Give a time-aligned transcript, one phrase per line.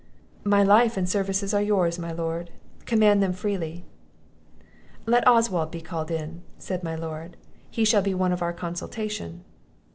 [0.45, 2.49] "My life and services are yours, my lord;
[2.87, 3.85] command them freely."
[5.05, 7.37] "Let Oswald be called in," said my Lord;
[7.69, 9.43] "he shall be one of our consultation."